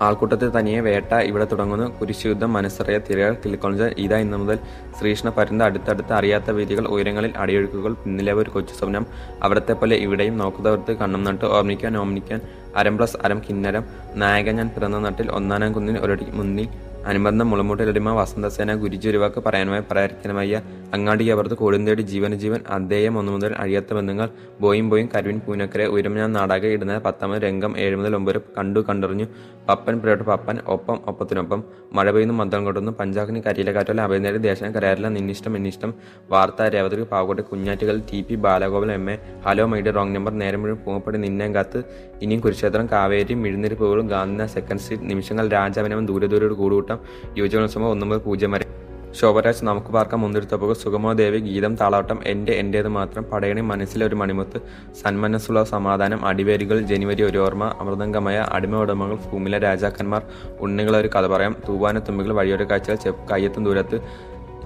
ആൾക്കൂട്ടത്തിൽ 0.02 0.48
തനിയെ 0.48 0.80
വേട്ട 0.80 1.12
ഇവിടെ 1.12 1.44
തുടങ്ങുന്നു. 1.44 1.98
കുരിശുയുദ്ധം 1.98 2.52
മനസ്സറിയ 2.52 2.98
തിരകൾ 2.98 3.36
കിളിക്കൊളഞ്ച 3.44 3.82
ഇതാ 3.82 4.18
ഇന്നു 4.18 4.36
മുതൽ 4.36 4.58
ശ്രീകൃഷ്ണ 4.98 5.30
പരുന്ത് 5.30 5.64
അടുത്തടുത്ത് 5.64 6.12
അറിയാത്ത 6.12 6.50
വീതികൾ 6.50 6.86
ഉയരങ്ങളിൽ 6.86 7.32
അടിയൊഴുക്കുകൾ 7.36 7.92
പിന്നിലെ 7.92 8.32
ഒരു 8.32 8.50
കൊച്ചു 8.50 8.74
സ്വപ്നം. 8.74 9.06
അവിടത്തെ 9.42 9.72
പോലെ 9.72 9.96
ഇവിടെയും 9.96 10.38
നോക്കുന്നവർക്ക് 10.38 10.92
കണ്ണും 10.92 11.24
നട്ട്. 11.24 11.44
ഓർമ്മിക്കാൻ 11.44 11.96
ഓർമ്മിക്കാൻ. 11.96 12.40
അരം 12.76 12.96
പ്ലസ് 12.96 13.16
അരം 13.24 13.42
കിന്നരം. 13.48 13.84
നായകൻ 14.14 14.56
ഞാൻ 14.56 14.68
പിറന്ന 14.68 14.98
നാട്ടിൽ 14.98 15.30
ഒന്നാനാം 15.30 15.72
കുന്നിൽ 15.72 15.98
ഒരടി 15.98 16.26
മുന്നിൽ 16.30 16.68
അനുബന്ധം 17.06 17.50
മുളമൂട്ടിലടിമ 17.50 18.12
വസന്തസേന 18.12 18.74
ഗുരുജി 18.74 19.08
ഒരുവാക്ക് 19.08 19.40
പറയാനുമായി 19.46 19.82
പറയാതിരിക്കാനുമായ 19.90 20.62
അങ്ങാടിക്കപ്പുറത്ത് 20.94 21.54
കൊടുന്തേടി 21.54 22.02
ജീവന 22.02 22.34
ജീവൻ 22.34 22.60
അദ്ദേഹം 22.68 23.18
ഒന്നു 23.18 23.32
മുതൽ 23.32 23.52
അഴിയാത്ത 23.52 23.94
ബന്ധങ്ങൾ 23.94 24.28
ബോയും 24.60 24.90
ബോയും 24.90 25.08
കരുവിൻ 25.16 25.40
പൂനക്കരെ 25.40 25.86
ഉയരം 25.86 26.14
ഞാൻ 26.14 26.32
നാടാകെ 26.32 26.66
ഇടുന്ന 26.66 26.98
പത്താമത് 26.98 27.42
രംഗം 27.42 27.78
ഏഴ് 27.78 27.96
മുതൽ 27.96 28.16
ഒമ്പത് 28.16 28.42
കണ്ടു 28.58 28.80
കണ്ടറിഞ്ഞു. 28.80 29.26
പപ്പൻ 29.68 29.98
പ്രിയോട്ട് 29.98 30.24
പപ്പൻ 30.24 30.58
ഒപ്പം 30.66 31.00
ഒപ്പത്തിനൊപ്പം. 31.06 31.64
മഴ 31.92 32.10
പെയ്യുന്നു 32.10 32.34
മന്ത്രം 32.34 32.64
കൊട്ടുന്നു 32.64 32.92
പഞ്ചാബിന് 33.00 33.42
കരിയിലെ 33.42 33.72
കാറ്റോലെ 33.72 34.02
അഭയനേരി 34.02 34.36
ദേശം 34.36 34.74
കരയാറില്ല 34.74 35.08
നിന്നിഷ്ടം 35.08 35.56
എന്നിഷ്ടം. 35.56 35.94
വാർത്ത 36.30 36.62
രേവതി 36.62 37.02
പാവക്കോട്ടെ 37.02 37.42
കുഞ്ഞാറ്റുകൾ 37.42 38.02
T 38.12 38.20
P 38.20 38.34
Balagopal 38.34 38.92
M 38.92 39.10
A 39.10 39.18
hello 39.46 39.66
my dear 39.66 39.90
wrong 39.90 40.14
number 40.16 40.32
നേരം 40.32 40.62
മുഴുവൻ 40.62 40.80
പൂങ്ങപ്പടി 40.84 41.18
നിന്നേം 41.18 41.54
കാത്ത്. 41.54 41.82
ഇനിയും 42.22 42.40
കുരുക്ഷേത്രം 42.40 42.88
കാവേരി 42.92 43.34
മിഴുന്നിരി 43.34 43.74
പൂവുകളും 43.74 44.06
ഗാന്ധിന 44.06 44.46
സെക്കൻഡ് 44.46 44.80
സ്ട്രീറ്റ് 44.80 45.10
നിമിഷങ്ങൾ 45.10 45.48
രാജാവിനവൻ 45.48 46.06
ദൂരെ 46.06 46.26
ദൂരോട് 46.26 46.54
കൂടുകൂട്ടം 46.54 46.89
യുവജനോത്സവം 47.36 47.90
ഒന്നു 47.90 48.06
മുതൽ 48.06 48.18
പൂജ്യം 48.18 48.50
വരെ. 48.50 48.66
ശോഭരാജ് 49.12 49.64
നമുക്ക് 49.64 49.86
പാർക്കാം 49.86 50.20
മുന്തിരിത്തപ്പുക 50.20 50.72
സുഗമോ 50.72 51.12
ദേവി 51.12 51.38
ഗീതം 51.38 51.76
താളാട്ടം 51.76 52.18
എന്റെ 52.26 52.52
എന്റേത് 52.52 52.88
മാത്രം 52.88 53.24
പടയണി 53.24 53.60
മനസ്സിലെ 53.60 54.06
ഒരു 54.06 54.14
മണിമുത്ത് 54.14 54.60
സന്മനസ്സുള്ള 55.02 55.64
സമാധാനം 55.64 56.26
അടിവേരുകൾ 56.26 56.80
ജനുവരി 56.80 57.22
ഒരു 57.22 57.38
ഓർമ്മ 57.38 57.74
അമൃതംഗമയ 57.80 58.46
അടിമ 58.48 58.76
ഉടമകൾ 58.76 59.14
ഭൂമിയിലെ 59.14 59.58
രാജാക്കന്മാർ 59.58 60.22
ഉണ്ണികളെ 60.60 60.98
ഒരു 60.98 61.08
കഥ 61.08 61.26
പറയാം 61.26 61.56
തൂവാന 61.68 61.98
തുമ്പികൾ 61.98 62.32
വഴിയൊരു 62.32 62.64
കാഴ്ചകൾ 62.64 62.94
ചെപ്പ് 62.94 63.28
കയ്യത്തും 63.28 63.64
ദൂരത്ത് 63.64 64.00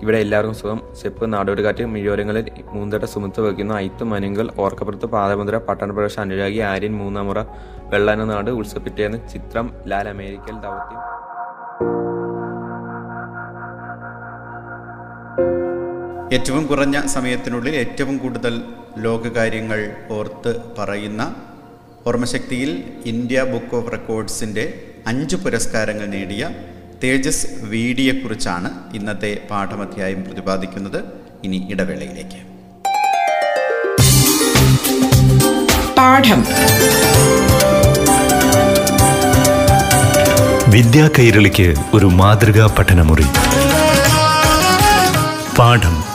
ഇവിടെ 0.02 0.18
എല്ലാവർക്കും 0.18 0.54
സുഖം 0.54 0.80
ചെപ്പ് 1.02 1.32
നാടോട് 1.32 1.60
കാറ്റ് 1.60 1.84
മിഴിയോരങ്ങളിൽ 1.84 2.50
മൂന്തട്ട 2.72 3.04
സുമുത്ത് 3.04 3.40
വയ്ക്കുന്ന 3.40 3.72
ഐത്ത് 3.72 4.04
മനുങ്കൾ 4.04 4.48
ഓർക്കപ്പുറത്ത് 4.58 5.06
പാദമുദ്ര 5.06 5.56
പട്ടണപ്രവേശ 5.56 6.18
അനുരാഗി 6.18 6.58
ആര്യൻ 6.58 6.94
മൂന്നാമുറ 6.94 7.38
വെള്ളാന 7.84 8.24
നാട് 8.24 8.50
ഉത്സവപ്പിറ്റേന്ന് 8.50 9.28
ചിത്രം 9.32 9.72
ലാൽ 9.86 10.08
അമേരിക്കൽ 10.08 10.52
ദൗത്യം. 10.52 11.00
ഏറ്റവും 16.34 16.66
കുറഞ്ഞ 16.66 17.06
സമയത്തിനുള്ളിൽ 17.06 17.74
ഏറ്റവും 17.76 18.18
കൂടുതൽ 18.18 18.62
ലോകകാര്യങ്ങൾ 18.98 19.90
ഓർത്ത് 20.10 20.60
പറയുന്ന 20.78 21.36
ഓർമ്മശക്തിയിൽ 22.06 22.82
ഇന്ത്യ 23.06 23.42
ബുക്ക് 23.42 23.76
ഓഫ് 23.76 23.92
റെക്കോർഡ്സിന്റെ 23.92 24.80
അഞ്ച് 25.06 25.36
പുരസ്കാരങ്ങൾ 25.36 26.06
നേടിയ 26.06 26.50
തേജസ് 27.04 27.46
വീഡിയെക്കുറിച്ചാണ് 27.60 28.70
ഇന്നത്തെ 28.94 29.38
പാഠമധ്യായം 29.50 30.24
പ്രതിപാദിക്കുന്നത്. 30.24 31.04
ഇനി 31.44 31.66
ഇടവേളയിലേക്ക്. 31.70 32.54
പാഠം. 35.94 36.44
വിദ്യാ 40.70 41.10
കൈരളിക്ക് 41.18 41.74
ഒരു 41.94 42.06
മാതൃകാ 42.06 42.74
പഠനമുറി. 42.78 43.24
പാഠം. 45.58 46.03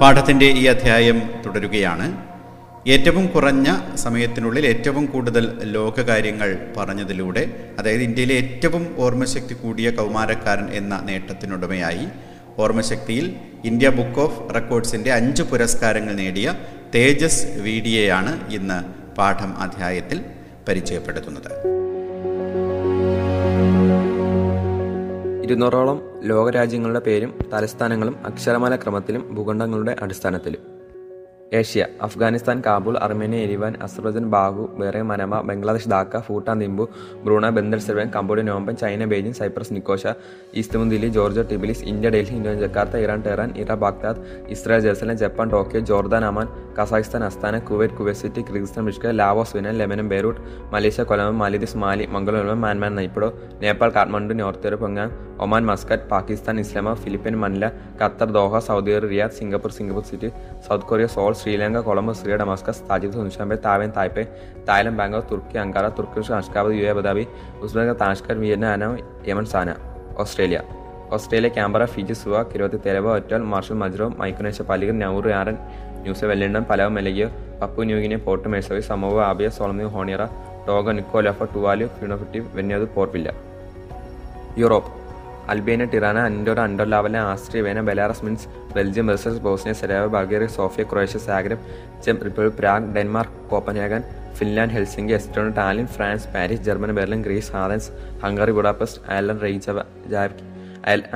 പാഠത്തിന്റെ 0.00 0.46
ഈ 0.46 0.64
അധ്യായം 0.64 1.30
തുടരുകയാണ്. 1.46 2.26
ഏറ്റവും 2.88 3.26
കുറഞ്ഞ 3.26 3.94
സമയത്തിനുള്ളിൽ 3.94 4.66
ഏറ്റവും 4.66 5.06
കൂടുതൽ 5.06 5.58
ലോകകാര്യങ്ങൾ 5.62 6.72
പറഞ്ഞതിലൂടെ 6.76 7.70
അതായത് 7.78 8.02
ഇന്ത്യയിലെ 8.02 8.34
ഏറ്റവും 8.34 8.94
ഓർമ്മശക്തി 8.98 9.54
കൂടിയ 9.54 9.90
കൗമാരക്കാരൻ 9.90 10.70
എന്ന 10.70 11.02
നേട്ടത്തിനുടമയായി 11.04 12.08
ഓർമ്മശക്തിയിൽ 12.58 13.36
ഇന്ത്യ 13.64 13.88
ബുക്ക് 13.88 14.20
ഓഫ് 14.20 14.54
റെക്കോർഡ്സിന്റെ 14.54 15.12
അഞ്ച് 15.12 15.42
പുരസ്കാരങ്ങൾ 15.42 16.14
നേടിയ 16.14 16.54
തേജസ് 16.94 17.46
വീഡിയയാണ് 17.60 18.50
ഇന്ന് 18.50 18.84
പാഠം 19.16 19.56
അധ്യായത്തിൽ 19.56 20.20
പരിചയപ്പെടുത്തുന്നത്. 20.68 21.75
ഇരുന്നൂറോളം 25.46 26.02
ലോകരാജ്യങ്ങളുടെ 26.22 26.98
പേരും 26.98 27.38
തലസ്ഥാനങ്ങളും 27.52 28.26
അക്ഷരമാല 28.26 28.76
ക്രമത്തിലും 28.76 29.34
ഭൂഖണ്ഡങ്ങളുടെ 29.34 29.96
അടിസ്ഥാനത്തിലും. 30.02 30.60
Asia 31.54 31.86
Afghanistan 32.02 32.62
Kabul 32.66 32.98
Armenia 32.98 33.38
Yerevan 33.38 33.74
Azerbaijan 33.82 34.30
Baku 34.30 34.68
Bahrain 34.78 35.02
Manama 35.02 35.40
Bangladesh 35.40 35.90
Dhaka 35.90 36.20
Bhutan 36.20 36.60
Thimphu 36.60 36.88
Brunei 37.24 37.48
Bandar 37.48 37.78
Seri Begawan 37.78 38.10
Cambodia 38.16 38.42
Phnom Penh 38.42 38.76
China 38.76 39.04
Beijing 39.04 39.36
Cyprus 39.36 39.72
Nicosia 39.72 40.06
East 40.54 40.78
മുന്തിലി 40.78 41.06
Georgia 41.06 41.42
Tbilisi 41.42 41.84
India 41.84 42.10
Delhi 42.10 42.34
India 42.36 42.54
Jakarta 42.54 42.96
Iran 42.96 43.22
Tehran 43.22 43.52
Iraq 43.56 43.74
Baghdad 43.74 44.18
Israel 44.48 44.82
Jerusalem 44.82 45.16
Japan 45.16 45.50
Tokyo 45.50 45.80
Jordan 45.80 46.24
Amman 46.24 46.48
Kazakhstan 46.76 47.22
Astana 47.26 47.58
Kuwait 47.66 47.96
Kuwait 47.98 48.20
City 48.20 48.40
Kyrgyzstan 48.46 48.84
Bishkek 48.86 49.12
Laos 49.18 49.54
വിനൻ 49.56 49.74
Lebanon 49.74 50.06
Beirut 50.08 50.40
Malaysia 50.72 51.02
കൊലം 51.02 51.38
Maldives 51.38 51.78
Male 51.82 52.04
Mangaluru 52.14 52.56
Myanmar 52.64 52.92
Naypyidaw 52.98 53.28
Nepal 53.62 53.90
Kathmandu 53.90 54.36
North 54.40 54.76
പൊങ്ങാൻ 54.76 55.08
Oman 55.40 55.64
Muscat 55.70 56.08
Pakistan 56.12 56.60
ഇസ്ലാമ 56.60 56.94
Philippines 57.02 57.36
Manila 57.42 57.64
Qatar 58.00 58.30
Doha 58.36 58.60
Saudi 58.66 58.94
Riyadh 59.06 59.36
Singapore 59.38 59.72
Singapore 59.72 60.04
city 60.04 60.30
South 60.66 60.86
Korea 60.86 61.08
Seoul 61.14 61.34
Sri Lanka 61.40 61.80
Colombo 61.80 62.14
Syria 62.14 62.36
Damascus 62.36 62.84
Tajik 62.90 63.18
Dushanbe 63.18 63.58
Taiwan 63.66 63.92
Taipei 63.96 64.24
Thailand 64.68 64.98
Bangkok 64.98 65.28
Turkey 65.32 65.58
Ankara 65.58 65.88
Turkish 65.98 66.34
Ashgabat 66.38 66.72
U 66.78 66.84
A 66.84 66.90
Abu Dhabi 66.90 67.26
Uzbek 67.62 67.96
Tashkent 68.00 68.36
വിയറ്റ്നാന 68.38 68.88
Yemen 69.28 69.46
Sana 69.46 69.68
Australia. 70.18 70.58
Australia 71.12 71.48
Canberra 71.48 71.82
Fiji 71.86 72.14
Suva 72.14 72.36
Kiribati 72.44 72.78
Tarawa 72.84 73.06
ഒറ്റൽ 73.16 73.42
Marshall 73.50 73.76
Majuro 73.82 74.06
Micronesia 74.18 74.64
Palikir 74.64 74.92
Nauru 75.00 75.30
Yaren 75.30 75.56
news 76.06 76.26
Wellington 76.30 76.64
Palau 76.70 76.92
മെലഗിയ 76.96 77.26
Papua 77.62 77.82
New Guinea 77.90 78.18
Port 78.26 78.48
Moresby 78.52 78.82
Samoa 78.90 79.16
Apia 79.30 79.48
Solomon 79.58 79.86
Honiara 79.94 80.22
Tonga 80.68 80.92
നിക്കോലഫ 80.98 81.42
Tuvalu 81.54 81.86
ഫിനോഫിറ്റീവ് 81.98 82.46
വെന്യത് 82.56 82.86
പോർപ്പില്ല 82.94 83.28
Europe. 84.62 84.90
Albania 85.52 85.86
Tirana 85.92 86.18
Andorra 86.28 86.60
Andorra la Vella 86.68 87.16
Austria 87.32 87.60
Vienna 87.66 87.80
Belarus 87.88 88.24
Minsk 88.26 88.46
Belgium 88.76 89.06
Brussels 89.10 89.42
Bosnia 89.44 89.74
സെരാവ 89.80 90.06
Bulgaria 90.14 90.48
Sofia 90.56 90.84
Croatia 90.92 91.20
Zagreb 91.26 91.64
ചെം 92.04 92.16
Republic 92.26 92.56
Prague 92.60 92.90
Denmark 92.96 93.38
Copenhagen 93.52 94.02
Finland 94.38 94.74
Helsinki 94.76 95.14
Estonia 95.18 95.48
Tallinn 95.58 95.86
France 95.96 96.28
Paris 96.34 96.64
Germany 96.68 96.96
Berlin 96.98 97.22
Greece 97.22 97.52
Athens 97.56 97.88
Hungary 98.24 98.54
Budapest 98.58 99.02
Ireland 99.12 99.44
റെയ്ജാബ് 99.46 99.84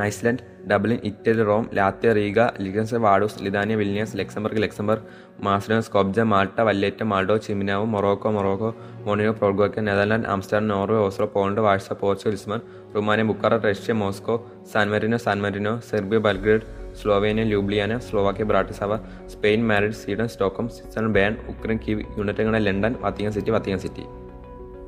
Iceland 0.07 0.43
Dublin 0.71 0.99
Italy 1.05 1.43
Rome 1.43 1.71
Latvia 1.75 2.13
Riga 2.13 2.39
ligands 2.61 2.95
Vaduz 2.95 3.43
Lithuania 3.45 3.77
Vilnius 3.77 4.17
Luxembourg 4.17 4.63
Luxembourg 4.63 5.05
മാസ്ഡോൺ 5.45 5.83
Skopje 5.83 6.21
Malta 6.21 6.61
Valletta 6.61 7.03
മാൾഡോ 7.03 7.37
ചിമിനാവ് 7.37 7.85
Morocco 7.85 8.31
Morocco 8.31 8.71
മോണിയോ 9.07 9.33
പ്രോഗോക്ക 9.33 9.81
Netherland 9.81 10.27
Amsterdam 10.27 10.69
Norway 10.69 10.99
Oslo 10.99 11.27
Poland 11.27 11.61
Warsaw 11.61 11.93
Portugal 11.93 12.31
ലിസ്മർ 12.31 12.61
Romania 12.97 13.23
ബുക്കാറ 13.23 13.57
Russia 13.57 13.93
Moscow 13.93 14.37
San Marino 14.73 15.17
San Marino 15.17 15.81
Serbia 15.91 16.19
Belgrade 16.19 16.67
Slovenia 17.01 17.45
Ljubljana 17.45 17.99
Slovakia 17.99 18.45
Bratislava 18.45 18.97
Spain 19.27 19.67
Madrid 19.67 19.93
Sweden 19.93 20.29
Stockholm 20.29 20.69
Switzerland 20.69 21.15
Bern 21.15 21.37
Ukraine 21.49 21.81
Kyiv 21.87 22.05
United 22.19 22.67
London 22.67 22.95
Vatican 23.03 23.33
City 23.33 23.51
Vatican 23.51 23.79
City 23.79 24.07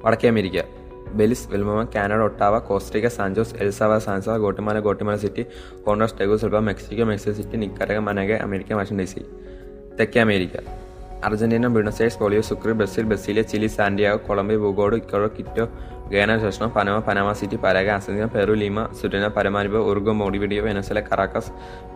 വടക്കേ 0.04 0.28
America. 0.28 0.60
Belize 1.14 1.42
වෙල්ම 1.46 1.70
කෑන 1.88 2.14
Ottawa 2.18 2.58
කෝස්ටික 2.68 3.08
San Jose 3.10 3.50
එල්සාව 3.58 3.96
සංසා 3.98 4.38
Guatemala 4.38 4.80
Guatemala 4.82 5.18
City 5.18 5.46
කොන්ඩස් 5.84 6.14
ටෙකු 6.14 6.38
සල්ප 6.38 6.62
මෙක්සික 6.62 7.02
මෙක්ස 7.06 7.26
සිටි 7.32 7.64
නිකරක 7.64 7.98
මනගේ 8.00 8.38
අමරික 8.38 8.72
වශන්ඩසි 8.72 9.26
තැක්ක 9.98 10.16
අමේරික 10.18 10.54
අර්ජනන 11.22 11.72
බිනසේ 11.74 12.10
පොලිය 12.16 12.42
සුක්‍ර 12.42 12.70
බෙසිල් 12.74 13.06
බෙසිල 13.06 13.38
Chile 13.44 13.68
සන්ඩියාව 13.70 14.22
කොළඹේ 14.28 14.58
බූගෝඩු 14.58 14.98
කර 15.04 15.26
කිට්ටෝ 15.36 15.66
ගෑන 16.10 16.32
ශෂ්න 16.32 16.70
පනම 16.70 16.96
පනම 17.02 17.28
සිටි 17.34 17.58
පරග 17.58 17.90
අසඳ 17.90 18.22
පැරුලීම 18.32 18.78
සුටන 18.92 19.26
පරමරිබ 19.30 19.76
උර්ග 19.82 20.08
මෝඩි 20.14 20.40
විඩිය 20.42 20.62
වෙනසල 20.64 21.00
කරකස් 21.02 21.46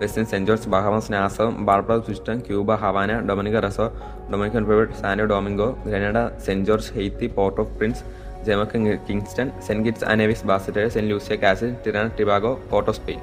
වෙස්න් 0.00 0.30
සෙන්ජෝස් 0.30 0.68
බහමස් 0.68 1.08
නාස 1.14 1.38
බාර්පල 1.68 2.04
විිෂ්ටන් 2.06 2.44
Cuba 2.46 2.70
Havana 2.84 3.14
Dominica 3.18 3.58
Roseau 3.60 3.80
Dominican 4.28 4.68
පවට 4.70 5.00
Santo 5.00 5.25
Domingo 5.25 5.70
Grenada 5.86 6.22
Saint George's 6.46 6.88
Haiti 6.96 7.28
Port 7.30 7.60
au 7.64 7.68
Prince 7.80 8.04
Jamaica 8.46 8.78
Kingston 9.08 9.48
Saint 9.66 9.84
Kitts 9.86 10.04
and Nevis 10.04 10.46
Basseterre 10.46 10.94
Saint 10.94 11.10
Lucia 11.10 11.36
Castries 11.36 11.70
Trinidad 11.84 12.06
Tobago 12.18 12.52
Port of 12.70 12.92
Spain. 12.92 13.20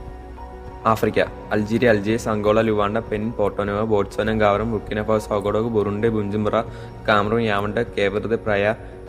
Africa 0.86 1.20
Algeria 1.51 1.89
Algiers 1.89 2.30
Angola 2.32 2.62
Luanda 2.62 2.98
Benin 3.10 3.24
Porto Novo 3.32 3.82
Botswana 3.86 4.32
Gaborone 4.42 4.72
Burkina Faso 4.72 5.27
സോഗോഡോ 5.27 5.62
Burundi 5.75 6.10
Bujumbura 6.10 6.56
Cameroon 7.08 7.44
Yaounde 7.44 7.80
Cape Verde 7.96 8.39
Praia 8.46 8.65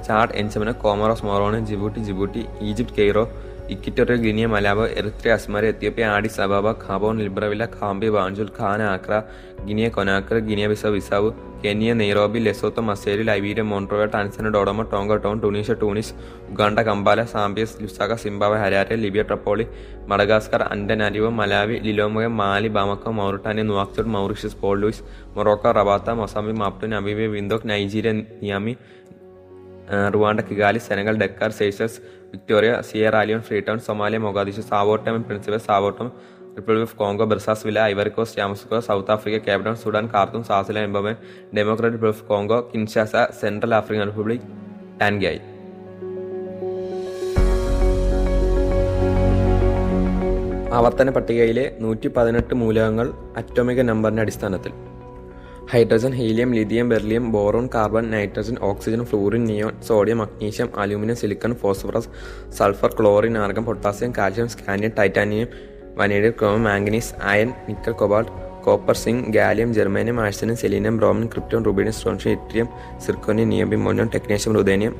Chad 0.06 0.34
N'Djamena 0.34 0.70
Comoros 0.82 1.24
Moroni 1.24 1.58
Djibouti 1.66 2.00
Djibouti 2.08 2.42
Egypt 2.62 2.96
Cairo 2.98 3.24
Equatorial 3.70 4.16
Guinea 4.24 4.46
Malabo 4.46 4.86
Eritrea 4.98 5.34
Asmara 5.34 5.64
Ethiopia 5.64 6.06
Addis 6.14 6.40
Ababa 6.40 6.70
Gabon 6.82 7.18
Libreville 7.22 7.64
Gambia 7.76 8.08
Banjul 8.16 8.50
Ghana 8.58 8.82
Accra 8.90 9.12
Guinea 9.64 9.88
Conakry 9.88 10.38
Guinea 10.48 10.66
Bissau 10.68 10.86
Bissau 10.96 11.30
Kenya 11.64 11.90
Nairobi 11.92 12.38
Lesotho 12.38 12.82
Maseru 12.82 13.22
Liberia 13.22 13.62
Monrovia 13.62 14.04
Tanzania 14.04 14.48
Dodoma 14.48 14.82
Tonga 14.82 15.16
tone 15.16 15.36
Tunisia 15.40 15.74
Tunis 15.74 16.12
Uganda 16.50 16.80
Kampala 16.80 17.20
Zambia 17.24 17.76
Lusaka 17.82 18.14
Zimbabwe 18.14 18.56
Harare 18.58 18.96
Libya 18.96 19.22
Tripoli 19.22 19.64
Madagascar 20.08 20.62
Antananarivo 20.62 21.30
Malawi 21.30 21.76
Lilongwe 21.78 22.26
Mali 22.40 22.68
Bamako 22.68 23.10
Mauritania 23.10 23.62
Nouakchott 23.62 24.06
Mauritius 24.06 24.58
Port 24.60 24.76
Louis 24.78 25.04
Morocco 25.36 25.70
Rabat 25.70 26.16
Mozambique 26.20 26.54
Maputo 26.58 26.86
Namibia 26.86 27.28
Windhoek 27.28 27.66
Nigeria 27.70 28.12
Niamey 28.42 28.74
Rwanda 30.14 30.40
Kigali 30.40 30.80
Senegal 30.80 31.16
Dakar 31.18 31.50
Seychelles 31.52 31.98
Victoria 32.32 32.74
Sierra Leone 32.90 33.40
Freetown 33.40 33.78
Somalia 33.78 34.18
Mogadishu 34.18 34.62
Sao Tome 34.70 35.22
Principe 35.22 35.60
Sao Tome 35.66 36.08
Republic 36.56 36.82
of 36.82 36.96
Congo 36.96 37.24
Brazzaville 37.24 37.80
Ivory Coast 37.82 38.36
Yamoussoukro 38.36 38.80
South 38.80 39.10
Africa 39.10 39.44
capital 39.44 39.74
Sudan 39.74 40.10
Khartoum 40.14 40.44
Swaziland 40.44 40.78
Mbabane 40.78 41.16
Democratic 41.56 41.96
Republic 41.96 42.16
of 42.16 42.28
Congo 42.28 42.70
Kinshasa 42.74 43.16
Central 43.40 43.74
African 43.74 44.06
Republic 44.06 44.46
ടാൻഗായി 45.00 45.40
ആവർത്തന 50.74 51.10
പട്ടികയിലെ 51.10 51.76
നൂറ്റി 51.80 52.08
പതിനെട്ട് 52.08 52.54
മൂലകങ്ങൾ 52.54 53.06
അറ്റോമിക 53.36 53.80
നമ്പറിന്റെ 53.80 54.22
അടിസ്ഥാനത്തിൽ. 54.22 54.72
Hydrogen 55.72 56.12
helium 56.12 56.54
lithium 56.54 56.88
beryllium 56.88 57.32
boron 57.32 57.68
carbon 57.74 58.10
nitrogen 58.10 58.56
oxygen 58.62 59.04
fluorine 59.04 59.44
neon 59.44 59.82
sodium 59.82 60.18
magnesium 60.18 60.68
aluminium 60.78 61.16
silicon 61.16 61.54
phosphorus 61.54 62.10
sulphur 62.58 62.94
chlorine 63.00 63.38
argon 63.38 63.64
potassium 63.64 64.12
calcium 64.18 64.48
scandium 64.48 64.92
titanium 64.98 65.48
vanadium 65.98 66.32
chromium 66.32 66.64
manganese 66.64 67.14
iron 67.22 67.52
nickel 67.68 67.92
cobalt 67.92 68.30
copper 68.64 68.96
zinc 68.96 69.32
gallium 69.32 69.74
germanium 69.74 70.20
arsenic 70.20 70.56
selenium 70.56 70.96
bromine 70.96 71.26
krypton 71.26 71.64
rubidium 71.64 71.92
strontium 71.92 72.32
yttrium 72.32 72.68
zirconium 73.06 73.48
niobium 73.48 73.84
മോനോൺ 73.84 74.08
technetium 74.14 74.54
ruthenium 74.54 74.94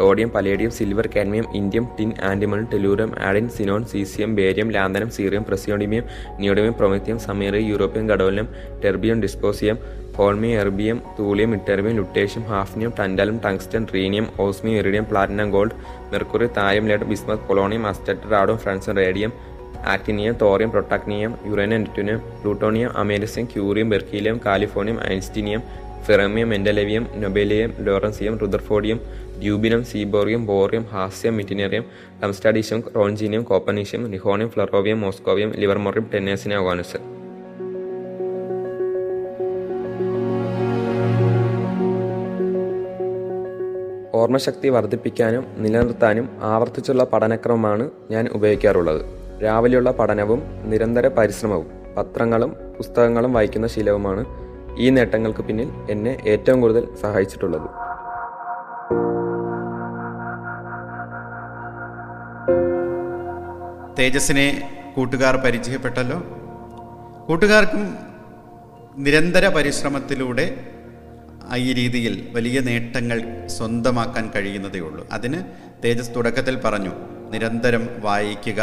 rhodium 0.00 0.30
palladium 0.30 0.70
silver 0.70 1.06
cadmium 1.06 1.46
indium 1.54 1.88
tin 1.98 2.14
antimony 2.22 2.66
tellurium 2.72 3.18
iodine 3.20 3.48
xenon 3.48 3.84
caesium 3.84 4.36
barium 4.36 4.70
lanthanum 4.70 5.10
cerium 5.10 5.42
praseodymium 5.42 6.04
neodymium 6.38 6.72
promethium 6.72 7.18
samarium 7.18 7.60
europium 7.66 8.08
gadolinium 8.08 8.46
terbium 8.84 9.22
dysprosium 9.22 9.76
holmium 10.16 10.60
erbium 10.60 11.02
thulium 11.18 11.54
ytterbium 11.54 11.96
lutetium 11.96 12.42
hafnium 12.42 12.92
tantalum 12.98 13.38
tungsten 13.38 13.86
rhenium 13.94 14.26
osmium 14.40 14.78
iridium 14.78 15.04
platinum 15.04 15.50
gold 15.50 15.76
mercury 16.12 16.46
thallium 16.56 16.88
lead 16.88 17.04
bismuth 17.04 17.46
polonium 17.48 17.86
astatine 17.86 18.30
radon 18.30 18.58
radium 18.96 19.32
actinium 19.86 20.34
thorium 20.34 20.70
protactinium 20.70 21.34
uranium 21.46 21.80
neptunium 21.80 22.18
plutonium 22.18 22.96
americium 22.96 23.46
curium 23.46 23.90
berkelium 23.90 24.40
californium 24.46 24.98
einsteinium 25.12 25.62
fermium 26.04 26.54
mendelevium 26.54 27.06
nobelium 27.14 27.74
lawrencium 27.78 28.38
rutherfordium 28.38 29.00
dubnium 29.40 29.84
seaborgium 29.84 30.46
bohrium 30.46 30.82
hassium 30.82 31.36
meitnerium 31.36 31.84
darmstadtium 32.22 32.82
roentgenium 32.96 33.42
copernicium 33.42 34.10
nihonium 34.10 34.50
flerovium 34.50 35.00
moscovium 35.00 35.52
livermorium 35.52 36.10
tennessine 36.14 36.56
oganesson. 36.56 36.96
ഓർമ്മശക്തി 44.14 44.68
വർദ്ധിപ്പിക്കാനും 44.68 45.46
നിലനിർത്താനും 45.58 46.28
ആവർത്തിച്ചുള്ള 46.42 47.04
പഠനക്രമമാണ് 47.04 47.90
ഞാൻ 48.10 48.28
ഉപയോഗിക്കാറുള്ളത്. 48.32 49.21
രാവിലെയുള്ള 49.42 49.90
പഠനവും 49.90 50.40
നിരന്തര 50.70 51.08
പരിശ്രമവും 51.08 51.68
പത്രങ്ങളും 51.96 52.50
പുസ്തകങ്ങളും 52.78 53.32
വായിക്കുന്ന 53.32 53.66
ശീലവുമാണ് 53.66 54.22
ഈ 54.78 54.90
നേട്ടങ്ങൾക്ക് 54.90 55.40
പിന്നിൽ 55.40 55.68
എന്നെ 55.90 56.22
ഏറ്റവും 56.26 56.60
കൂടുതൽ 56.60 56.84
സഹായിച്ചിട്ടുള്ളത്. 57.00 57.68
തേജസ്സിനെ 63.98 64.46
കൂട്ടുകാർ 64.96 65.36
പരിചയപ്പെട്ടല്ലോ? 65.36 66.18
കൂട്ടുകാർക്കും 67.26 67.82
നിരന്തര 68.96 69.48
പരിശ്രമത്തിലൂടെ 69.48 70.46
ഈ 71.56 71.72
രീതിയിൽ 71.72 72.28
വലിയ 72.34 72.60
നേട്ടങ്ങൾ 72.60 73.46
സ്വന്തമാക്കാൻ 73.46 74.30
കഴിയുന്നതേ 74.34 74.80
ഉള്ളൂ 74.80 75.08
അതിന് 75.12 75.38
തേജസ് 75.84 76.14
തുടക്കത്തിൽ 76.16 76.60
പറഞ്ഞു 76.64 76.92
നിരന്തരം 77.30 77.88
വായിക്കുക 78.00 78.60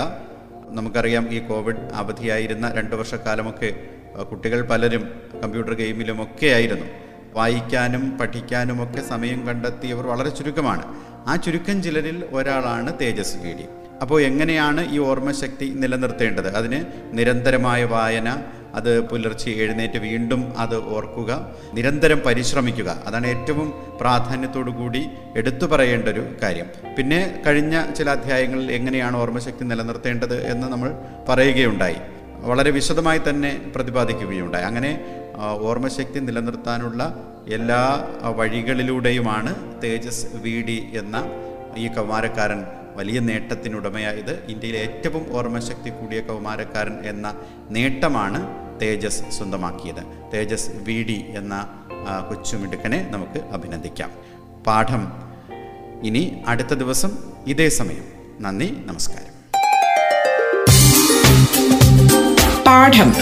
നമുക്കറിയാം 0.71 1.33
ഈ 1.33 1.39
കോവിഡ് 1.39 1.83
അവധിയായിരുന്ന 1.93 2.71
രണ്ട് 2.75 2.95
വർഷക്കാലമൊക്കെ 2.95 3.69
കുട്ടികൾ 4.23 4.61
പലരും 4.61 5.21
കമ്പ്യൂട്ടർ 5.43 5.73
ഗെയിമിലുമൊക്കെ 5.73 6.47
ആയിരുന്നു 6.47 6.85
വായിക്കാനും 7.33 8.17
പഠിക്കാനുമൊക്കെ 8.17 9.01
സമയം 9.01 9.47
കണ്ടെത്തിയവർ 9.47 10.07
വളരെ 10.07 10.29
ചുരുക്കമാണ്. 10.29 10.83
ആ 11.27 11.35
ചുരുക്കം 11.35 11.83
ചിലരിൽ 11.83 12.23
ഒരാളാണ് 12.31 12.93
തേജസ് 13.01 13.37
വി 13.37 13.53
ഡി. 13.53 13.65
അപ്പോൾ 14.01 14.21
എങ്ങനെയാണ് 14.21 14.91
ഈ 14.91 14.97
ഓർമ്മശക്തി 14.97 15.65
നിലനിർത്തേണ്ടത്? 15.65 16.55
അതിന് 16.55 16.85
നിരന്തരമായ 17.17 17.83
വായന 17.83 18.43
അത് 18.73 18.99
പുലർച്ചെ 18.99 19.51
എഴുന്നേറ്റ് 19.51 19.97
വീണ്ടും 19.97 20.53
അത് 20.57 20.83
ഓർക്കുക. 20.83 21.49
നിരന്തരം 21.73 22.19
പരിശ്രമിക്കുക. 22.19 22.97
അതാണ് 23.07 23.27
ഏറ്റവും 23.27 23.73
പ്രാധാന്യത്തോടു 24.01 24.71
കൂടി 24.71 25.09
എടുത്തു 25.35 25.65
പറയേണ്ട 25.65 26.07
ഒരു 26.07 26.23
കാര്യം. 26.41 26.65
പിന്നെ 26.97 27.41
കഴിഞ്ഞ 27.47 27.91
ചില 27.91 28.09
അധ്യായങ്ങളിൽ 28.09 28.71
എങ്ങനെയാണ് 28.71 29.17
ഓർമ്മശക്തി 29.17 29.63
നിലനിർത്തേണ്ടത് 29.63 30.51
എന്ന് 30.51 30.67
നമ്മൾ 30.67 30.95
പറയുകയുണ്ടായി. 31.29 31.95
വളരെ 32.39 32.71
വിശദമായി 32.71 33.21
തന്നെ 33.29 33.71
പ്രതിപാദിക്കുകയുണ്ടായി. 33.75 34.63
അങ്ങനെ 34.63 35.05
ഓർമ്മശക്തി 35.61 36.19
നിലനിർത്താനുള്ള 36.19 37.15
എല്ലാ 37.53 38.07
വഴികളിലൂടെയുമാണ് 38.21 39.81
തേജസ് 39.83 40.25
വി 40.33 40.89
എന്ന 40.93 41.23
ഈ 41.77 41.87
കൗമാരക്കാരൻ 41.87 42.63
വലിയ 42.99 43.19
നേട്ടത്തിനുടമയായത് 43.19 44.43
ഇന്ത്യയിലെ 44.49 44.79
ഏറ്റവും 44.79 45.37
ഓർമ്മശക്തി 45.37 45.89
കൂടിയ 45.89 46.19
കൗമാരക്കാരൻ 46.19 46.97
എന്ന 47.05 47.35
നേട്ടമാണ് 47.69 48.47
തേജസ് 48.81 49.37
സ്വന്തമാക്കിയത്. 49.37 50.31
തേജസ് 50.33 50.69
വി 50.83 51.03
ഡി 51.03 51.25
എന്ന 51.37 51.67
കൊച്ചുമിടുക്കനെ 52.29 53.07
നമുക്ക് 53.11 53.43
അഭിനന്ദിക്കാം. 53.53 54.11
പാഠം 54.67 55.11
ഇനി 56.03 56.41
അടുത്ത 56.47 56.67
ദിവസം 56.67 57.11
ഇതേ 57.47 57.69
സമയം. 57.69 58.03
നന്ദി 58.41 58.77
നമസ്കാരം. 58.85 59.33
പാഠം. 62.63 63.13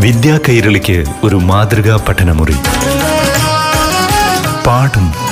വിദ്യാ 0.00 0.38
കൈരളിക്ക് 0.48 1.04
ഒരു 1.24 1.36
മാതൃകാ 1.36 2.04
പഠനമുറി. 2.08 2.54
പാഠം 4.66 5.29